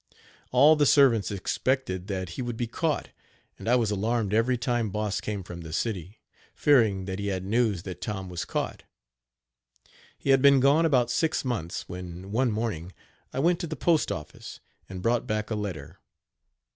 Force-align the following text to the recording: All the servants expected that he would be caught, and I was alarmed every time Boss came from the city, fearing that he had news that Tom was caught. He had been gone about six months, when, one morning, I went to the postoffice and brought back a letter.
All 0.51 0.75
the 0.75 0.87
servants 0.87 1.29
expected 1.29 2.07
that 2.07 2.29
he 2.29 2.41
would 2.41 2.57
be 2.57 2.65
caught, 2.65 3.09
and 3.59 3.69
I 3.69 3.75
was 3.75 3.91
alarmed 3.91 4.33
every 4.33 4.57
time 4.57 4.89
Boss 4.89 5.21
came 5.21 5.43
from 5.43 5.61
the 5.61 5.71
city, 5.71 6.19
fearing 6.55 7.05
that 7.05 7.19
he 7.19 7.27
had 7.27 7.45
news 7.45 7.83
that 7.83 8.01
Tom 8.01 8.27
was 8.27 8.43
caught. 8.43 8.81
He 10.17 10.31
had 10.31 10.41
been 10.41 10.59
gone 10.59 10.87
about 10.87 11.11
six 11.11 11.45
months, 11.45 11.87
when, 11.87 12.31
one 12.31 12.51
morning, 12.51 12.93
I 13.31 13.37
went 13.37 13.59
to 13.59 13.67
the 13.67 13.75
postoffice 13.75 14.59
and 14.89 15.03
brought 15.03 15.27
back 15.27 15.51
a 15.51 15.55
letter. 15.55 15.99